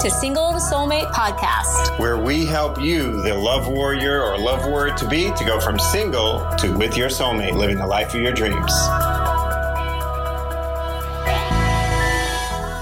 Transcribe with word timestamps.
to 0.00 0.10
Single 0.10 0.54
Soulmate 0.54 1.12
podcast, 1.12 1.98
where 1.98 2.16
we 2.16 2.46
help 2.46 2.80
you, 2.80 3.20
the 3.20 3.34
love 3.34 3.68
warrior 3.68 4.22
or 4.22 4.38
love 4.38 4.64
warrior 4.64 4.94
to 4.94 5.06
be, 5.06 5.30
to 5.32 5.44
go 5.44 5.60
from 5.60 5.78
single 5.78 6.40
to 6.56 6.72
with 6.78 6.96
your 6.96 7.10
soulmate, 7.10 7.52
living 7.52 7.76
the 7.76 7.86
life 7.86 8.14
of 8.14 8.22
your 8.22 8.32
dreams. 8.32 8.72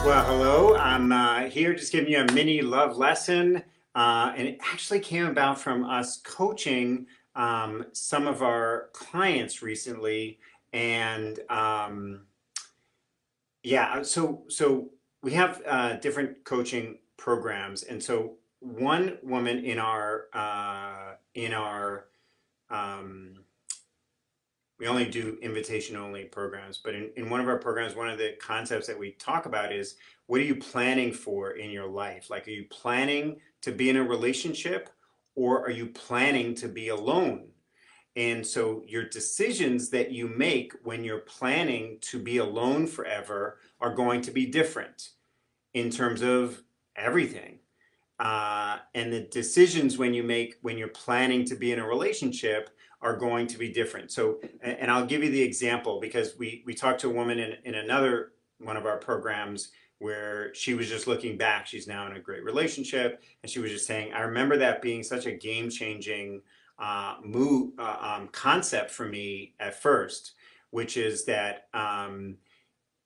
Well, 0.07 0.25
hello. 0.27 0.77
I'm 0.77 1.11
uh, 1.11 1.47
here 1.47 1.75
just 1.75 1.91
giving 1.91 2.13
you 2.13 2.21
a 2.21 2.33
mini 2.33 2.63
love 2.63 2.97
lesson. 2.97 3.65
Uh, 3.97 4.33
and 4.37 4.47
it 4.47 4.61
actually 4.73 5.01
came 5.01 5.27
about 5.27 5.61
from 5.61 5.85
us 5.85 6.19
coaching 6.19 7.09
um, 7.35 7.87
some 7.95 8.29
of 8.29 8.43
our 8.43 8.91
clients 8.93 9.61
recently. 9.61 10.39
And 10.73 11.41
um, 11.51 12.27
yeah, 13.65 14.03
so 14.03 14.45
so 14.47 14.91
we 15.21 15.33
have 15.33 15.61
uh, 15.67 15.97
different 15.97 16.45
coaching 16.45 16.99
programs, 17.19 17.83
and 17.83 18.03
so 18.03 18.37
one 18.61 19.19
woman 19.23 19.65
in 19.65 19.79
our 19.79 20.29
uh, 20.33 21.15
in 21.35 21.53
our 21.53 22.07
um, 22.71 23.35
we 24.79 24.87
only 24.87 25.07
do 25.07 25.39
invitation 25.43 25.97
only 25.97 26.25
programs, 26.25 26.79
but 26.79 26.95
in, 26.95 27.11
in 27.17 27.29
one 27.29 27.41
of 27.41 27.49
our 27.49 27.59
programs, 27.59 27.97
one 27.97 28.09
of 28.09 28.19
the 28.19 28.37
concepts 28.41 28.87
that 28.87 28.99
we 28.99 29.13
talk 29.13 29.47
about 29.47 29.73
is 29.73 29.97
what 30.27 30.41
are 30.41 30.45
you 30.45 30.55
planning 30.55 31.13
for 31.13 31.53
in 31.53 31.71
your 31.71 31.89
life? 31.89 32.31
Like, 32.31 32.47
are 32.47 32.53
you 32.53 32.67
planning 32.71 33.41
to 33.63 33.73
be 33.73 33.91
in 33.91 33.97
a 33.97 34.03
relationship 34.05 34.89
or 35.35 35.65
are 35.65 35.71
you 35.71 35.87
planning 35.87 36.55
to 36.57 36.69
be 36.69 36.89
alone? 36.89 37.49
And 38.15 38.47
so 38.47 38.83
your 38.87 39.09
decisions 39.09 39.91
that 39.91 40.13
you 40.13 40.29
make 40.29 40.73
when 40.83 41.05
you're 41.05 41.21
planning 41.21 41.99
to 42.03 42.19
be 42.19 42.39
alone 42.39 42.87
forever 42.87 43.59
are 43.81 43.95
going 43.95 44.21
to 44.23 44.31
be 44.31 44.47
different 44.47 45.11
in 45.75 45.91
terms 45.91 46.23
of 46.23 46.63
everything. 46.99 47.59
Uh, 48.19 48.79
and 48.95 49.13
the 49.13 49.21
decisions 49.21 49.97
when 49.97 50.13
you 50.13 50.23
make 50.23 50.57
when 50.63 50.77
you're 50.77 50.89
planning 50.89 51.45
to 51.45 51.55
be 51.55 51.73
in 51.73 51.79
a 51.79 51.87
relationship 51.87 52.71
are 53.01 53.17
going 53.17 53.47
to 53.47 53.59
be 53.59 53.73
different. 53.73 54.11
So, 54.11 54.41
and 54.61 54.91
I'll 54.91 55.07
give 55.07 55.23
you 55.23 55.31
the 55.31 55.43
example 55.43 56.01
because 56.01 56.37
we 56.37 56.63
we 56.67 56.75
talked 56.75 57.01
to 57.03 57.11
a 57.11 57.13
woman 57.13 57.39
in, 57.39 57.55
in 57.65 57.75
another 57.77 58.33
one 58.59 58.77
of 58.77 58.87
our 58.87 58.97
programs 58.97 59.71
where 60.01 60.53
she 60.55 60.75
was 60.75 60.89
just 60.89 61.07
looking 61.07 61.37
back. 61.37 61.67
She's 61.67 61.87
now 61.87 62.07
in 62.07 62.17
a 62.17 62.21
great 62.21 62.45
relationship, 62.45 63.23
and 63.43 63.51
she 63.51 63.61
was 63.61 63.71
just 63.71 63.87
saying, 63.87 64.13
"I 64.13 64.23
remember 64.23 64.57
that 64.57 64.83
being 64.83 65.05
such 65.05 65.27
a 65.27 65.33
game 65.33 65.71
changing 65.71 66.43
uh, 66.81 67.17
move 67.23 67.73
uh, 67.79 67.97
um, 68.01 68.29
concept 68.29 68.91
for 68.91 69.07
me 69.07 69.55
at 69.61 69.81
first, 69.81 70.33
which 70.71 70.97
is 70.97 71.25
that 71.27 71.69
um, 71.73 72.37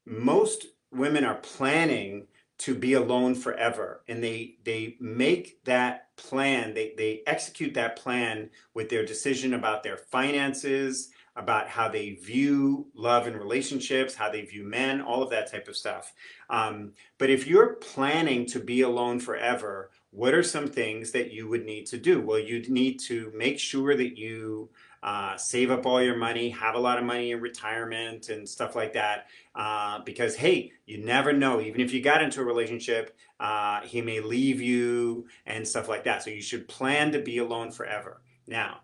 most 0.07 0.69
women 0.91 1.25
are 1.25 1.37
planning." 1.37 2.29
To 2.63 2.77
be 2.77 2.93
alone 2.93 3.35
forever. 3.35 4.05
And 4.07 4.23
they 4.23 4.55
they 4.63 4.97
make 5.01 5.65
that 5.65 6.15
plan 6.17 6.75
they 6.75 6.95
they 6.97 7.23
execute 7.27 7.75
that 7.75 7.97
plan 7.97 8.51
with 8.73 8.89
their 8.89 9.05
decision 9.05 9.55
about 9.55 9.83
their 9.83 9.97
finances 9.97 11.11
about 11.35 11.67
how 11.67 11.89
they 11.89 12.11
view 12.11 12.87
love 12.95 13.27
and 13.27 13.37
relationships 13.37 14.15
how 14.15 14.31
they 14.31 14.43
view 14.43 14.63
men 14.63 15.01
all 15.01 15.25
of 15.25 15.31
that 15.31 15.51
type 15.51 15.67
of 15.67 15.77
stuff. 15.77 16.13
Um, 16.51 16.93
but 17.19 17.31
if 17.31 17.49
you're 17.49 17.75
planning 17.77 18.47
to 18.47 18.61
be 18.61 18.83
alone 18.83 19.19
forever 19.19 19.91
what 20.13 20.33
are 20.33 20.43
some 20.45 20.69
things 20.69 21.11
that 21.13 21.33
you 21.33 21.49
would 21.49 21.65
need 21.65 21.87
to 21.87 21.99
do? 21.99 22.21
Well 22.21 22.39
you'd 22.39 22.71
need 22.71 23.01
to 23.09 23.33
make 23.35 23.59
sure 23.59 23.97
that 23.97 24.17
you 24.17 24.71
uh, 25.03 25.37
save 25.37 25.71
up 25.71 25.85
all 25.85 26.03
your 26.03 26.17
money, 26.17 26.51
have 26.51 26.75
a 26.75 26.79
lot 26.79 26.99
of 26.99 27.05
money 27.05 27.33
in 27.33 27.41
retirement 27.41 28.29
and 28.29 28.49
stuff 28.49 28.77
like 28.77 28.93
that. 28.93 29.27
Uh, 29.55 30.01
because, 30.05 30.37
hey, 30.37 30.73
you 30.87 31.05
never 31.05 31.33
know. 31.33 31.61
Even 31.61 31.81
if 31.81 31.93
you 31.93 32.01
got 32.01 32.23
into 32.23 32.41
a 32.41 32.45
relationship, 32.45 33.17
uh, 33.41 33.81
he 33.83 34.01
may 34.01 34.21
leave 34.21 34.61
you 34.61 35.27
and 35.47 35.67
stuff 35.67 35.89
like 35.89 36.05
that. 36.05 36.23
So 36.23 36.31
you 36.31 36.43
should 36.43 36.69
plan 36.69 37.13
to 37.13 37.19
be 37.21 37.39
alone 37.39 37.73
forever. 37.73 38.23
Now, 38.47 38.81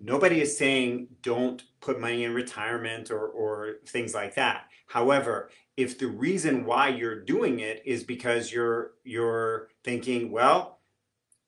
nobody 0.00 0.40
is 0.40 0.56
saying 0.56 1.08
don't 1.22 1.62
put 1.80 2.00
money 2.00 2.24
in 2.24 2.34
retirement 2.34 3.10
or, 3.10 3.26
or 3.28 3.76
things 3.86 4.14
like 4.14 4.34
that. 4.36 4.66
However, 4.86 5.50
if 5.76 5.98
the 5.98 6.06
reason 6.06 6.64
why 6.64 6.88
you're 6.88 7.20
doing 7.20 7.60
it 7.60 7.82
is 7.84 8.02
because 8.02 8.52
you're 8.52 8.92
you're 9.04 9.68
thinking, 9.84 10.30
well, 10.30 10.78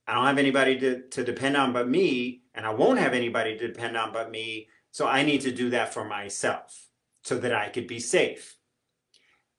I 0.08 0.14
don't 0.14 0.24
have 0.24 0.38
anybody 0.38 0.78
to, 0.80 1.02
to 1.02 1.22
depend 1.22 1.56
on 1.56 1.74
but 1.74 1.86
me, 1.86 2.40
and 2.54 2.64
I 2.64 2.70
won't 2.70 2.98
have 2.98 3.12
anybody 3.12 3.58
to 3.58 3.68
depend 3.68 3.94
on 3.94 4.10
but 4.10 4.30
me. 4.30 4.68
So 4.90 5.06
I 5.06 5.22
need 5.22 5.42
to 5.42 5.52
do 5.52 5.68
that 5.70 5.92
for 5.92 6.02
myself 6.02 6.88
so 7.22 7.38
that 7.38 7.54
I 7.54 7.68
could 7.68 7.86
be 7.86 8.00
safe. 8.00 8.56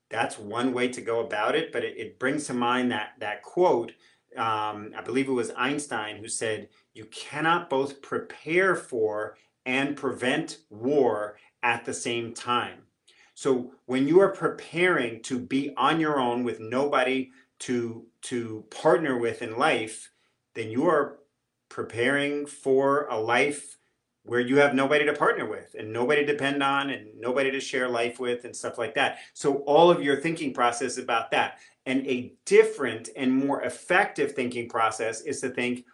That's 0.10 0.40
one 0.40 0.74
way 0.74 0.88
to 0.88 1.02
go 1.02 1.20
about 1.20 1.56
it, 1.56 1.72
but 1.72 1.84
it, 1.84 1.98
it 1.98 2.20
brings 2.20 2.48
to 2.48 2.56
mind 2.56 2.92
that, 2.92 3.12
that 3.20 3.44
quote. 3.44 3.92
Um, 4.36 4.92
I 4.98 5.02
believe 5.06 5.28
it 5.28 5.34
was 5.34 5.52
Einstein 5.56 6.18
who 6.18 6.28
said, 6.28 6.70
You 6.96 7.06
cannot 7.06 7.70
both 7.70 8.02
prepare 8.02 8.76
for 8.76 9.38
and 9.68 9.96
prevent 9.96 10.58
war 10.72 11.38
at 11.62 11.86
the 11.86 11.94
same 11.94 12.34
time. 12.34 12.80
So 13.36 13.74
when 13.86 14.08
you 14.08 14.20
are 14.20 14.32
preparing 14.32 15.22
to 15.24 15.38
be 15.38 15.74
on 15.78 16.00
your 16.00 16.20
own 16.20 16.44
with 16.44 16.60
nobody 16.60 17.30
to, 17.60 18.08
to 18.24 18.66
partner 18.72 19.18
with 19.18 19.44
in 19.44 19.56
life, 19.56 20.10
then 20.56 20.70
you 20.70 20.88
are 20.88 21.20
preparing 21.70 22.46
for 22.46 23.08
a 23.10 23.20
life 23.20 23.78
where 24.24 24.40
you 24.40 24.58
have 24.58 24.76
nobody 24.76 25.06
to 25.06 25.14
partner 25.14 25.50
with 25.50 25.76
and 25.78 25.92
nobody 25.92 26.26
to 26.26 26.32
depend 26.32 26.62
on 26.62 26.90
and 26.90 27.08
nobody 27.20 27.50
to 27.52 27.60
share 27.60 27.88
life 27.88 28.20
with 28.20 28.46
and 28.46 28.56
stuff 28.56 28.78
like 28.78 28.94
that. 28.96 29.20
So 29.34 29.58
all 29.60 29.90
of 29.90 30.04
your 30.04 30.18
thinking 30.18 30.54
process 30.54 30.98
about 30.98 31.32
that. 31.32 31.60
And 31.86 32.06
a 32.06 32.34
different 32.46 33.10
and 33.16 33.34
more 33.34 33.64
effective 33.64 34.34
thinking 34.34 34.70
process 34.70 35.22
is 35.22 35.42
to 35.42 35.50
think 35.50 35.86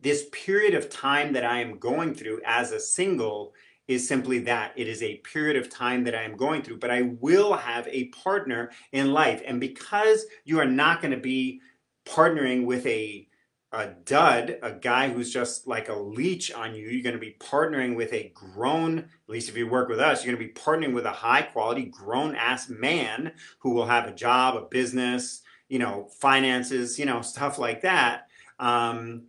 this 0.00 0.26
period 0.30 0.74
of 0.74 0.90
time 0.90 1.32
that 1.32 1.44
I 1.44 1.60
am 1.60 1.78
going 1.78 2.14
through 2.14 2.42
as 2.44 2.70
a 2.72 2.80
single 2.80 3.54
is 3.88 4.06
simply 4.06 4.38
that 4.40 4.72
it 4.76 4.86
is 4.86 5.02
a 5.02 5.16
period 5.18 5.56
of 5.56 5.68
time 5.68 6.04
that 6.04 6.14
I 6.14 6.22
am 6.22 6.36
going 6.36 6.62
through, 6.62 6.78
but 6.78 6.90
I 6.90 7.02
will 7.20 7.54
have 7.54 7.88
a 7.88 8.08
partner 8.08 8.70
in 8.92 9.12
life. 9.12 9.42
And 9.44 9.60
because 9.60 10.26
you 10.44 10.60
are 10.60 10.66
not 10.66 11.00
going 11.00 11.10
to 11.10 11.20
be 11.20 11.60
partnering 12.06 12.64
with 12.64 12.86
a 12.86 13.26
a 13.72 13.86
dud, 14.04 14.58
a 14.62 14.72
guy 14.72 15.08
who's 15.08 15.32
just 15.32 15.66
like 15.66 15.88
a 15.88 15.94
leech 15.94 16.52
on 16.52 16.74
you. 16.74 16.88
You're 16.88 17.02
going 17.02 17.14
to 17.14 17.18
be 17.18 17.36
partnering 17.40 17.96
with 17.96 18.12
a 18.12 18.30
grown, 18.34 18.98
at 18.98 19.06
least 19.28 19.48
if 19.48 19.56
you 19.56 19.66
work 19.66 19.88
with 19.88 19.98
us, 19.98 20.24
you're 20.24 20.34
going 20.34 20.46
to 20.46 20.52
be 20.52 20.60
partnering 20.60 20.92
with 20.92 21.06
a 21.06 21.10
high 21.10 21.42
quality, 21.42 21.86
grown 21.86 22.36
ass 22.36 22.68
man 22.68 23.32
who 23.60 23.70
will 23.70 23.86
have 23.86 24.06
a 24.06 24.14
job, 24.14 24.56
a 24.56 24.66
business, 24.66 25.40
you 25.68 25.78
know, 25.78 26.08
finances, 26.20 26.98
you 26.98 27.06
know, 27.06 27.22
stuff 27.22 27.58
like 27.58 27.80
that. 27.80 28.26
Um, 28.58 29.28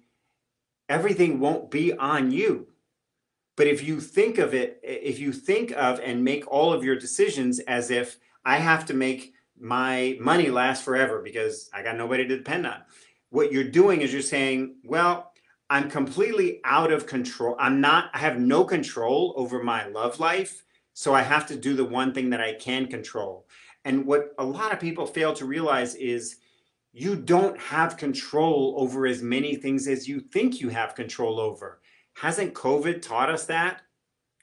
everything 0.90 1.40
won't 1.40 1.72
be 1.72 1.94
on 1.94 2.31
you. 2.31 2.68
But 3.56 3.68
if 3.68 3.84
you 3.84 4.02
think 4.02 4.40
of 4.40 4.54
it, 4.54 4.80
if 4.84 5.20
you 5.20 5.31
think 5.31 5.72
of 5.72 6.02
and 6.02 6.24
make 6.24 6.52
all 6.52 6.74
of 6.74 6.84
your 6.84 6.98
decisions 6.98 7.60
as 7.60 7.92
if 7.92 8.18
I 8.44 8.58
have 8.58 8.86
to 8.88 8.94
make 8.94 9.34
my 9.58 10.18
money 10.20 10.50
last 10.50 10.84
forever 10.84 11.22
because 11.22 11.70
I 11.74 11.84
got 11.84 11.96
nobody 11.96 12.28
to 12.28 12.38
depend 12.38 12.68
on 12.68 12.81
what 13.34 13.52
you're 13.52 13.64
doing 13.64 14.02
is 14.02 14.14
you're 14.14 14.22
saying, 14.22 14.76
well, 14.84 15.32
I'm 15.68 15.90
completely 15.90 16.62
out 16.64 16.92
of 16.92 17.08
control. 17.08 17.56
I'm 17.58 17.82
not, 17.82 18.12
I 18.14 18.20
have 18.20 18.40
no 18.40 18.64
control 18.64 19.34
over 19.36 19.64
my 19.64 19.88
love 19.88 20.20
life. 20.20 20.64
So 20.94 21.16
I 21.16 21.24
have 21.24 21.48
to 21.48 21.56
do 21.56 21.76
the 21.76 21.84
one 21.84 22.14
thing 22.14 22.30
that 22.30 22.42
I 22.42 22.54
can 22.54 22.86
control. 22.86 23.48
And 23.86 24.06
what 24.06 24.36
a 24.38 24.46
lot 24.46 24.72
of 24.72 24.80
people 24.80 25.08
fail 25.08 25.34
to 25.34 25.46
realize 25.46 25.96
is 25.96 26.38
you 26.92 27.16
don't 27.16 27.60
have 27.60 27.98
control 27.98 28.76
over 28.78 29.08
as 29.08 29.24
many 29.24 29.56
things 29.56 29.88
as 29.88 30.08
you 30.08 30.20
think 30.20 30.62
you 30.62 30.70
have 30.70 30.94
control 30.94 31.40
over. 31.40 31.82
Hasn't 32.14 32.54
COVID 32.54 33.02
taught 33.02 33.32
us 33.32 33.48
that? 33.48 33.82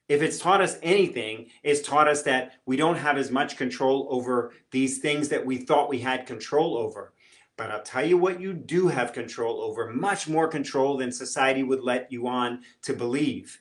If 0.08 0.20
it's 0.20 0.40
taught 0.40 0.60
us 0.60 0.78
anything, 0.82 1.46
it's 1.62 1.80
taught 1.80 2.08
us 2.08 2.22
that 2.22 2.54
we 2.66 2.76
don't 2.76 2.96
have 2.96 3.18
as 3.18 3.30
much 3.30 3.56
control 3.56 4.08
over 4.10 4.52
these 4.72 4.98
things 4.98 5.28
that 5.28 5.46
we 5.46 5.58
thought 5.58 5.88
we 5.88 6.00
had 6.00 6.26
control 6.26 6.76
over. 6.76 7.12
But 7.60 7.70
I'll 7.70 7.82
tell 7.82 8.06
you 8.06 8.16
what 8.16 8.40
you 8.40 8.54
do 8.54 8.88
have 8.88 9.12
control 9.12 9.60
over, 9.60 9.92
much 9.92 10.26
more 10.26 10.48
control 10.48 10.96
than 10.96 11.12
society 11.12 11.62
would 11.62 11.82
let 11.82 12.10
you 12.10 12.26
on 12.26 12.62
to 12.80 12.94
believe. 12.94 13.60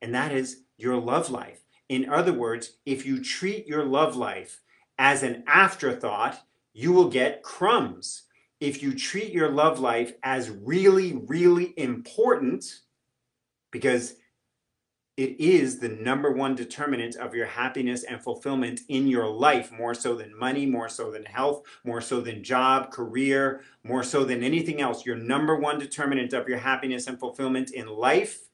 And 0.00 0.14
that 0.14 0.32
is 0.32 0.62
your 0.78 0.96
love 0.96 1.28
life. 1.28 1.62
In 1.90 2.08
other 2.08 2.32
words, 2.32 2.78
if 2.86 3.04
you 3.04 3.22
treat 3.22 3.66
your 3.66 3.84
love 3.84 4.16
life 4.16 4.62
as 4.96 5.22
an 5.22 5.44
afterthought, 5.46 6.40
you 6.72 6.90
will 6.92 7.10
get 7.10 7.42
crumbs. 7.42 8.22
If 8.60 8.82
you 8.82 8.94
treat 8.94 9.30
your 9.30 9.50
love 9.50 9.78
life 9.78 10.14
as 10.22 10.48
really, 10.48 11.12
really 11.26 11.74
important, 11.78 12.64
because 13.70 14.14
it 15.16 15.38
is 15.40 15.78
the 15.78 15.88
number 15.88 16.32
one 16.32 16.56
determinant 16.56 17.14
of 17.16 17.34
your 17.34 17.46
happiness 17.46 18.02
and 18.02 18.20
fulfillment 18.20 18.80
in 18.88 19.06
your 19.06 19.28
life, 19.28 19.70
more 19.70 19.94
so 19.94 20.16
than 20.16 20.36
money, 20.36 20.66
more 20.66 20.88
so 20.88 21.12
than 21.12 21.24
health, 21.24 21.62
more 21.84 22.00
so 22.00 22.20
than 22.20 22.42
job, 22.42 22.90
career, 22.90 23.62
more 23.84 24.02
so 24.02 24.24
than 24.24 24.42
anything 24.42 24.80
else. 24.80 25.06
Your 25.06 25.16
number 25.16 25.56
one 25.56 25.78
determinant 25.78 26.32
of 26.32 26.48
your 26.48 26.58
happiness 26.58 27.06
and 27.06 27.18
fulfillment 27.18 27.70
in 27.70 27.86
life 27.86 28.48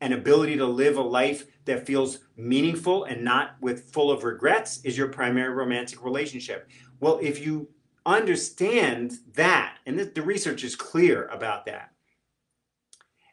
and 0.00 0.14
ability 0.14 0.56
to 0.56 0.66
live 0.66 0.96
a 0.96 1.02
life 1.02 1.46
that 1.66 1.86
feels 1.86 2.20
meaningful 2.36 3.04
and 3.04 3.22
not 3.22 3.56
with 3.60 3.92
full 3.92 4.10
of 4.10 4.24
regrets 4.24 4.80
is 4.84 4.96
your 4.96 5.08
primary 5.08 5.52
romantic 5.52 6.02
relationship. 6.02 6.68
Well, 7.00 7.18
if 7.22 7.44
you 7.44 7.68
understand 8.06 9.18
that, 9.34 9.78
and 9.84 9.98
the, 9.98 10.22
research 10.22 10.64
is 10.64 10.76
clear 10.76 11.26
about 11.26 11.66
that, 11.66 11.90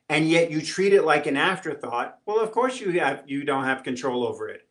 and 0.10 0.30
yet 0.30 0.52
you 0.52 0.62
treat 0.62 0.94
it 0.94 1.04
like 1.04 1.28
an 1.28 1.38
afterthought, 1.38 2.20
well, 2.26 2.40
of 2.40 2.52
course 2.52 2.80
you 2.80 3.00
have 3.00 3.24
you 3.26 3.44
don't 3.44 3.64
have 3.64 3.84
control 3.84 4.26
over 4.26 4.50
it. 4.50 4.68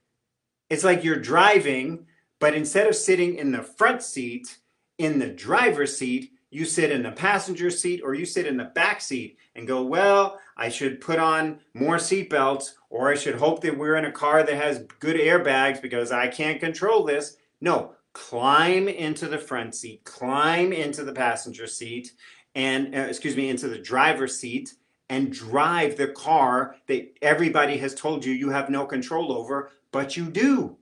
It's 0.70 0.84
like 0.84 1.05
you're 1.05 1.17
driving, 1.17 2.06
but 2.38 2.55
instead 2.55 2.87
of 2.87 2.96
sitting 2.96 3.37
in 3.37 3.52
the 3.52 3.62
front 3.62 4.02
seat, 4.02 4.58
in 4.99 5.19
the 5.19 5.29
driver's 5.29 5.96
seat, 5.96 6.32
you 6.50 6.64
sit 6.64 6.90
in 6.90 7.02
the 7.02 7.12
passenger 7.12 7.70
seat 7.70 8.02
or 8.05 8.14
you 8.14 8.26
sit 8.26 8.46
in 8.46 8.56
the 8.56 8.64
back 8.64 9.00
seat 9.00 9.38
and 9.55 9.67
go, 9.67 9.82
well, 9.82 10.38
I 10.56 10.69
should 10.69 11.00
put 11.00 11.19
on 11.19 11.61
more 11.75 11.96
seatbelts 11.96 12.73
or 12.90 13.11
I 13.11 13.14
should 13.14 13.34
hope 13.34 13.62
that 13.62 13.76
we're 13.76 13.96
in 13.96 14.05
a 14.05 14.12
car 14.12 14.43
that 14.43 14.55
has 14.55 14.84
good 15.00 15.17
airbags 15.17 15.81
because 15.81 16.12
I 16.12 16.29
can't 16.29 16.61
control 16.61 17.05
this. 17.05 17.37
No, 17.61 17.94
climb 18.12 18.88
into 18.88 19.29
the 19.29 19.38
front 19.38 19.75
seat, 19.75 20.05
climb 20.05 20.73
into 20.73 21.05
the 21.05 21.12
passenger 21.12 21.67
seat, 21.67 22.12
and 22.55 22.94
uh, 22.94 22.99
excuse 22.99 23.37
me, 23.37 23.49
into 23.49 23.69
the 23.69 23.79
driver's 23.79 24.38
seat 24.38 24.75
and 25.12 25.31
drive 25.31 25.99
the 25.99 26.09
car 26.09 26.75
that 26.87 27.14
everybody 27.20 27.76
has 27.76 27.94
told 27.94 28.25
you 28.25 28.32
you 28.32 28.49
have 28.49 28.70
no 28.70 28.87
control 28.87 29.31
over, 29.31 29.70
but 29.91 30.17
you 30.17 30.25
do. 30.25 30.79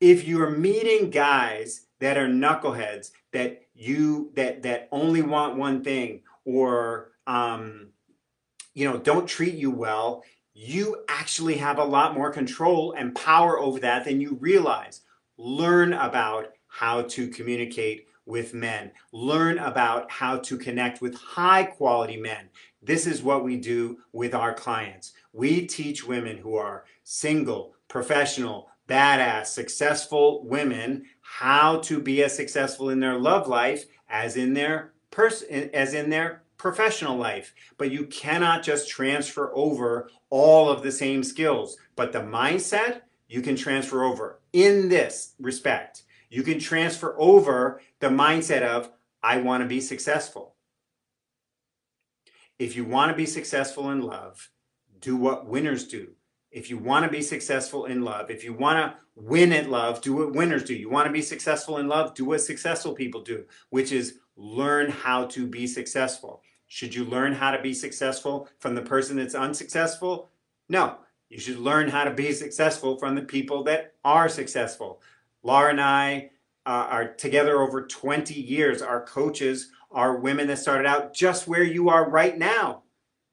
If 0.00 0.26
you're 0.26 0.48
meeting 0.48 1.10
guys 1.10 1.84
that 2.00 2.16
are 2.16 2.26
knuckleheads 2.26 3.10
that 3.34 3.60
you 3.74 4.32
that 4.36 4.62
that 4.62 4.88
only 4.90 5.20
want 5.20 5.58
one 5.58 5.84
thing 5.84 6.22
or 6.46 7.10
um, 7.26 7.88
you 8.72 8.90
know 8.90 8.96
don't 8.96 9.28
treat 9.28 9.54
you 9.54 9.70
well, 9.70 10.24
you 10.54 11.04
actually 11.10 11.56
have 11.56 11.78
a 11.78 11.84
lot 11.84 12.14
more 12.14 12.30
control 12.30 12.94
and 12.96 13.14
power 13.14 13.58
over 13.58 13.80
that 13.80 14.06
than 14.06 14.18
you 14.18 14.38
realize 14.40 15.02
learn 15.36 15.92
about 15.92 16.54
how 16.68 17.02
to 17.02 17.28
communicate 17.28 18.06
with 18.28 18.54
men, 18.54 18.92
learn 19.10 19.58
about 19.58 20.10
how 20.10 20.36
to 20.38 20.58
connect 20.58 21.00
with 21.00 21.14
high 21.14 21.64
quality 21.64 22.16
men. 22.16 22.50
This 22.82 23.06
is 23.06 23.22
what 23.22 23.42
we 23.42 23.56
do 23.56 23.98
with 24.12 24.34
our 24.34 24.54
clients. 24.54 25.14
We 25.32 25.66
teach 25.66 26.06
women 26.06 26.36
who 26.36 26.54
are 26.54 26.84
single, 27.02 27.74
professional, 27.88 28.68
badass, 28.88 29.46
successful 29.46 30.44
women 30.44 31.06
how 31.20 31.78
to 31.80 32.00
be 32.00 32.22
as 32.22 32.36
successful 32.36 32.90
in 32.90 33.00
their 33.00 33.18
love 33.18 33.48
life 33.48 33.86
as 34.08 34.36
in 34.36 34.54
their 34.54 34.92
person 35.10 35.70
as 35.74 35.94
in 35.94 36.10
their 36.10 36.42
professional 36.58 37.16
life. 37.16 37.54
But 37.78 37.90
you 37.90 38.06
cannot 38.06 38.62
just 38.62 38.88
transfer 38.88 39.50
over 39.54 40.10
all 40.30 40.68
of 40.68 40.82
the 40.82 40.92
same 40.92 41.22
skills. 41.22 41.76
But 41.96 42.12
the 42.12 42.20
mindset 42.20 43.02
you 43.28 43.42
can 43.42 43.56
transfer 43.56 44.04
over 44.04 44.40
in 44.52 44.88
this 44.88 45.34
respect. 45.38 46.02
You 46.28 46.42
can 46.42 46.58
transfer 46.58 47.14
over 47.18 47.80
the 48.00 48.08
mindset 48.08 48.62
of, 48.62 48.90
I 49.22 49.38
want 49.38 49.62
to 49.62 49.68
be 49.68 49.80
successful. 49.80 50.54
If 52.58 52.76
you 52.76 52.84
want 52.84 53.10
to 53.10 53.16
be 53.16 53.26
successful 53.26 53.90
in 53.90 54.02
love, 54.02 54.50
do 55.00 55.16
what 55.16 55.46
winners 55.46 55.86
do. 55.86 56.08
If 56.50 56.70
you 56.70 56.78
want 56.78 57.04
to 57.04 57.10
be 57.10 57.22
successful 57.22 57.84
in 57.86 58.02
love, 58.02 58.30
if 58.30 58.42
you 58.42 58.52
want 58.52 58.78
to 58.78 58.98
win 59.14 59.52
at 59.52 59.68
love, 59.68 60.00
do 60.00 60.14
what 60.14 60.32
winners 60.32 60.64
do. 60.64 60.74
You 60.74 60.88
want 60.88 61.06
to 61.06 61.12
be 61.12 61.22
successful 61.22 61.78
in 61.78 61.88
love, 61.88 62.14
do 62.14 62.24
what 62.24 62.40
successful 62.40 62.94
people 62.94 63.22
do, 63.22 63.44
which 63.70 63.92
is 63.92 64.18
learn 64.36 64.90
how 64.90 65.26
to 65.26 65.46
be 65.46 65.66
successful. 65.66 66.42
Should 66.66 66.94
you 66.94 67.04
learn 67.04 67.32
how 67.32 67.50
to 67.50 67.60
be 67.60 67.74
successful 67.74 68.48
from 68.58 68.74
the 68.74 68.82
person 68.82 69.16
that's 69.16 69.34
unsuccessful? 69.34 70.30
No. 70.68 70.98
You 71.28 71.38
should 71.38 71.58
learn 71.58 71.88
how 71.88 72.04
to 72.04 72.10
be 72.10 72.32
successful 72.32 72.96
from 72.98 73.14
the 73.14 73.22
people 73.22 73.62
that 73.64 73.94
are 74.04 74.28
successful. 74.28 75.02
Laura 75.42 75.70
and 75.70 75.80
I 75.80 76.30
uh, 76.66 76.86
are 76.90 77.14
together 77.14 77.60
over 77.60 77.86
20 77.86 78.34
years. 78.34 78.82
Our 78.82 79.04
coaches 79.04 79.70
are 79.90 80.18
women 80.18 80.46
that 80.48 80.58
started 80.58 80.86
out 80.86 81.14
just 81.14 81.48
where 81.48 81.62
you 81.62 81.88
are 81.88 82.10
right 82.10 82.36
now 82.36 82.82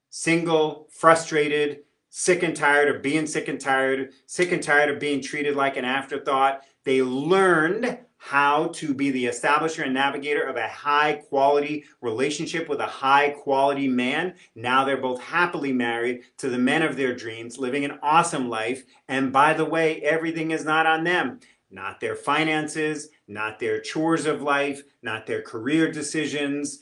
single, 0.09 0.87
frustrated, 0.93 1.79
sick 2.09 2.41
and 2.41 2.55
tired 2.55 2.87
of 2.87 3.01
being 3.01 3.27
sick 3.27 3.49
and 3.49 3.59
tired, 3.59 4.13
sick 4.25 4.53
and 4.53 4.63
tired 4.63 4.89
of 4.89 4.97
being 4.97 5.21
treated 5.21 5.57
like 5.57 5.75
an 5.75 5.83
afterthought. 5.83 6.61
They 6.85 7.01
learned 7.01 7.97
how 8.15 8.67
to 8.69 8.93
be 8.93 9.11
the 9.11 9.25
establisher 9.25 9.83
and 9.83 9.93
navigator 9.93 10.43
of 10.43 10.55
a 10.55 10.67
high 10.67 11.21
quality 11.27 11.83
relationship 12.01 12.69
with 12.69 12.79
a 12.79 12.87
high 12.87 13.29
quality 13.29 13.87
man. 13.87 14.33
Now 14.55 14.85
they're 14.85 14.97
both 14.97 15.21
happily 15.21 15.73
married 15.73 16.21
to 16.37 16.49
the 16.49 16.57
men 16.57 16.81
of 16.81 16.95
their 16.95 17.13
dreams, 17.13 17.59
living 17.59 17.83
an 17.83 17.99
awesome 18.01 18.49
life. 18.49 18.85
And 19.09 19.33
by 19.33 19.53
the 19.53 19.65
way, 19.65 20.01
everything 20.01 20.51
is 20.51 20.63
not 20.63 20.85
on 20.85 21.03
them. 21.03 21.39
Not 21.75 21.99
their 21.99 22.15
finances, 22.15 23.09
not 23.27 23.59
their 23.59 23.81
chores 23.81 24.25
of 24.25 24.41
life, 24.41 24.83
not 25.01 25.27
their 25.27 25.41
career 25.41 25.91
decisions, 25.91 26.79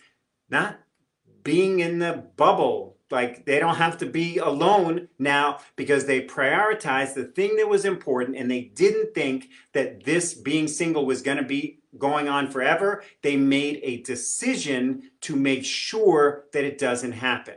not 0.49 0.79
being 1.43 1.79
in 1.79 1.97
the 1.97 2.23
bubble 2.37 2.97
like 3.09 3.45
they 3.45 3.59
don't 3.59 3.77
have 3.77 3.97
to 3.97 4.05
be 4.05 4.37
alone 4.37 5.07
now 5.17 5.57
because 5.75 6.05
they 6.05 6.27
prioritized 6.27 7.15
the 7.15 7.25
thing 7.25 7.55
that 7.55 7.67
was 7.67 7.85
important 7.85 8.37
and 8.37 8.51
they 8.51 8.61
didn't 8.61 9.15
think 9.15 9.49
that 9.73 10.03
this 10.03 10.35
being 10.35 10.67
single 10.67 11.07
was 11.07 11.23
going 11.23 11.37
to 11.37 11.43
be 11.43 11.79
going 11.97 12.29
on 12.29 12.51
forever. 12.51 13.03
They 13.23 13.35
made 13.35 13.79
a 13.81 14.03
decision 14.03 15.09
to 15.21 15.35
make 15.35 15.65
sure 15.65 16.45
that 16.53 16.65
it 16.65 16.77
doesn't 16.77 17.13
happen. 17.13 17.55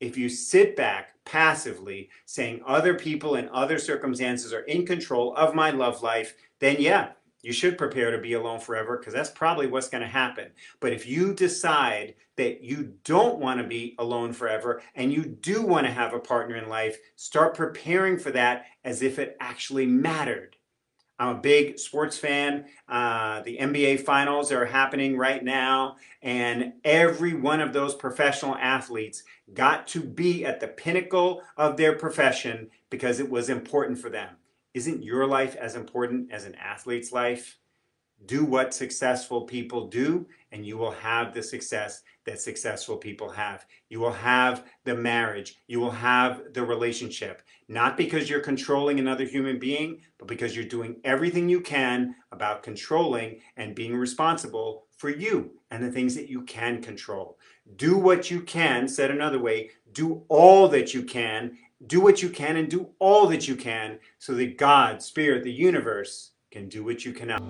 If 0.00 0.16
you 0.16 0.28
sit 0.28 0.76
back 0.76 1.14
passively 1.24 2.08
saying 2.24 2.62
other 2.66 2.94
people 2.94 3.34
and 3.34 3.48
other 3.50 3.78
circumstances 3.78 4.52
are 4.52 4.62
in 4.62 4.86
control 4.86 5.34
of 5.36 5.54
my 5.54 5.70
love 5.70 6.02
life, 6.02 6.34
then 6.58 6.76
yeah, 6.78 7.10
you 7.42 7.52
should 7.52 7.78
prepare 7.78 8.10
to 8.10 8.18
be 8.18 8.34
alone 8.34 8.60
forever 8.60 8.98
because 8.98 9.14
that's 9.14 9.30
probably 9.30 9.66
what's 9.66 9.88
going 9.88 10.02
to 10.02 10.08
happen. 10.08 10.50
But 10.80 10.92
if 10.92 11.06
you 11.06 11.34
decide 11.34 12.14
that 12.36 12.62
you 12.62 12.94
don't 13.04 13.38
want 13.38 13.60
to 13.60 13.66
be 13.66 13.94
alone 13.98 14.32
forever 14.32 14.82
and 14.94 15.12
you 15.12 15.24
do 15.24 15.62
want 15.62 15.86
to 15.86 15.92
have 15.92 16.12
a 16.12 16.18
partner 16.18 16.56
in 16.56 16.68
life, 16.68 16.98
start 17.16 17.54
preparing 17.54 18.18
for 18.18 18.30
that 18.32 18.66
as 18.84 19.02
if 19.02 19.18
it 19.18 19.36
actually 19.40 19.86
mattered. 19.86 20.56
I'm 21.20 21.36
a 21.36 21.40
big 21.40 21.78
sports 21.78 22.16
fan. 22.16 22.64
Uh, 22.88 23.42
the 23.42 23.58
NBA 23.58 24.00
finals 24.00 24.50
are 24.50 24.64
happening 24.64 25.18
right 25.18 25.44
now, 25.44 25.96
and 26.22 26.72
every 26.82 27.34
one 27.34 27.60
of 27.60 27.74
those 27.74 27.94
professional 27.94 28.56
athletes 28.56 29.22
got 29.52 29.86
to 29.88 30.00
be 30.00 30.46
at 30.46 30.60
the 30.60 30.68
pinnacle 30.68 31.42
of 31.58 31.76
their 31.76 31.94
profession 31.94 32.70
because 32.88 33.20
it 33.20 33.28
was 33.28 33.50
important 33.50 33.98
for 33.98 34.08
them. 34.08 34.34
Isn't 34.72 35.02
your 35.02 35.26
life 35.26 35.56
as 35.56 35.76
important 35.76 36.32
as 36.32 36.46
an 36.46 36.54
athlete's 36.54 37.12
life? 37.12 37.59
Do 38.26 38.44
what 38.44 38.74
successful 38.74 39.42
people 39.42 39.88
do, 39.88 40.26
and 40.52 40.66
you 40.66 40.76
will 40.76 40.90
have 40.90 41.32
the 41.32 41.42
success 41.42 42.02
that 42.26 42.40
successful 42.40 42.96
people 42.96 43.30
have. 43.30 43.64
You 43.88 44.00
will 44.00 44.12
have 44.12 44.64
the 44.84 44.94
marriage, 44.94 45.60
you 45.66 45.80
will 45.80 45.90
have 45.90 46.52
the 46.52 46.62
relationship, 46.62 47.42
not 47.68 47.96
because 47.96 48.28
you're 48.28 48.40
controlling 48.40 49.00
another 49.00 49.24
human 49.24 49.58
being, 49.58 50.00
but 50.18 50.28
because 50.28 50.54
you're 50.54 50.64
doing 50.64 50.96
everything 51.04 51.48
you 51.48 51.60
can 51.60 52.14
about 52.30 52.62
controlling 52.62 53.40
and 53.56 53.74
being 53.74 53.96
responsible 53.96 54.84
for 54.96 55.08
you 55.08 55.52
and 55.70 55.82
the 55.82 55.90
things 55.90 56.14
that 56.14 56.28
you 56.28 56.42
can 56.42 56.82
control. 56.82 57.38
Do 57.76 57.96
what 57.96 58.30
you 58.30 58.42
can, 58.42 58.86
said 58.86 59.10
another 59.10 59.38
way, 59.38 59.70
do 59.92 60.24
all 60.28 60.68
that 60.68 60.92
you 60.92 61.02
can 61.04 61.56
do 61.86 62.00
what 62.00 62.22
you 62.22 62.28
can 62.28 62.56
and 62.56 62.68
do 62.68 62.90
all 62.98 63.26
that 63.28 63.48
you 63.48 63.56
can 63.56 63.98
so 64.18 64.34
that 64.34 64.58
God, 64.58 65.02
Spirit, 65.02 65.44
the 65.44 65.52
universe 65.52 66.32
can 66.50 66.68
do 66.68 66.82
what 66.82 67.04
you 67.04 67.12
cannot. 67.12 67.40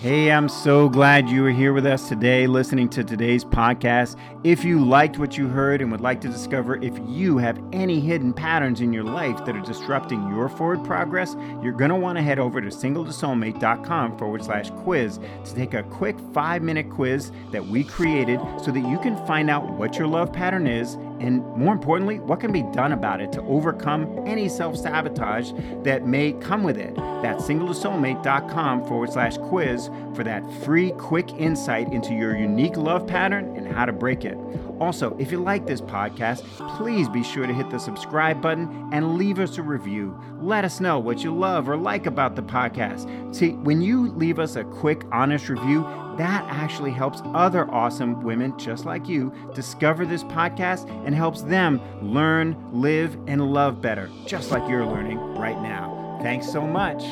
Hey, 0.00 0.32
I'm 0.32 0.48
so 0.48 0.88
glad 0.88 1.28
you 1.28 1.46
are 1.46 1.52
here 1.52 1.72
with 1.72 1.86
us 1.86 2.08
today 2.08 2.48
listening 2.48 2.88
to 2.88 3.04
today's 3.04 3.44
podcast. 3.44 4.18
If 4.42 4.64
you 4.64 4.84
liked 4.84 5.18
what 5.18 5.38
you 5.38 5.46
heard 5.46 5.80
and 5.80 5.92
would 5.92 6.00
like 6.00 6.20
to 6.22 6.28
discover 6.28 6.82
if 6.82 6.98
you 7.06 7.38
have 7.38 7.62
any 7.72 8.00
hidden 8.00 8.32
patterns 8.32 8.80
in 8.80 8.92
your 8.92 9.04
life 9.04 9.44
that 9.44 9.54
are 9.54 9.60
disrupting 9.60 10.26
your 10.30 10.48
forward 10.48 10.84
progress, 10.84 11.36
you're 11.62 11.70
going 11.70 11.90
to 11.90 11.96
want 11.96 12.18
to 12.18 12.22
head 12.22 12.40
over 12.40 12.60
to 12.60 12.66
singletosoulmate.com 12.66 14.18
forward 14.18 14.42
slash 14.42 14.70
quiz 14.70 15.20
to 15.44 15.54
take 15.54 15.74
a 15.74 15.84
quick 15.84 16.16
five 16.34 16.60
minute 16.60 16.90
quiz 16.90 17.30
that 17.52 17.64
we 17.64 17.84
created 17.84 18.40
so 18.64 18.72
that 18.72 18.80
you 18.80 18.98
can 18.98 19.16
find 19.28 19.48
out 19.48 19.70
what 19.74 19.96
your 19.96 20.08
love 20.08 20.32
pattern 20.32 20.66
is 20.66 20.96
and 21.20 21.46
more 21.54 21.72
importantly, 21.72 22.18
what 22.18 22.40
can 22.40 22.50
be 22.50 22.62
done 22.62 22.92
about 22.92 23.20
it 23.20 23.30
to 23.32 23.42
overcome 23.42 24.26
any 24.26 24.48
self 24.48 24.76
sabotage 24.76 25.52
that 25.82 26.06
may 26.06 26.32
come 26.32 26.62
with 26.62 26.78
it. 26.78 26.94
That's 26.96 27.44
singletosoulmate.com 27.44 28.86
forward 28.86 29.12
slash 29.12 29.36
quiz 29.36 29.90
for 30.14 30.24
that 30.24 30.50
free, 30.64 30.92
quick 30.92 31.30
insight 31.34 31.92
into 31.92 32.14
your 32.14 32.36
unique 32.36 32.76
love 32.76 33.06
pattern 33.06 33.54
and 33.56 33.68
how 33.68 33.84
to 33.84 33.92
break 33.92 34.24
it. 34.24 34.38
Also, 34.80 35.14
if 35.18 35.30
you 35.30 35.38
like 35.38 35.66
this 35.66 35.80
podcast, 35.82 36.42
please 36.78 37.08
be 37.08 37.22
sure 37.22 37.46
to 37.46 37.52
hit 37.52 37.68
the 37.70 37.78
subscribe 37.78 38.40
button 38.40 38.88
and 38.92 39.16
leave 39.16 39.38
us 39.38 39.58
a 39.58 39.62
review. 39.62 40.18
Let 40.40 40.64
us 40.64 40.80
know 40.80 40.98
what 40.98 41.22
you 41.22 41.36
love 41.36 41.68
or 41.68 41.76
like 41.76 42.06
about 42.06 42.34
the 42.34 42.42
podcast. 42.42 43.34
See, 43.34 43.50
when 43.50 43.82
you 43.82 44.10
leave 44.12 44.38
us 44.38 44.56
a 44.56 44.64
quick, 44.64 45.04
honest 45.12 45.50
review, 45.50 45.82
that 46.16 46.44
actually 46.48 46.90
helps 46.90 47.20
other 47.26 47.70
awesome 47.70 48.22
women 48.22 48.58
just 48.58 48.84
like 48.84 49.08
you 49.08 49.32
discover 49.54 50.04
this 50.04 50.24
podcast 50.24 50.88
and 51.06 51.14
helps 51.14 51.42
them 51.42 51.80
learn, 52.02 52.56
live, 52.72 53.16
and 53.26 53.52
love 53.52 53.80
better, 53.80 54.10
just 54.26 54.50
like 54.50 54.68
you're 54.68 54.86
learning 54.86 55.18
right 55.36 55.60
now. 55.62 56.18
Thanks 56.22 56.50
so 56.50 56.66
much. 56.66 57.02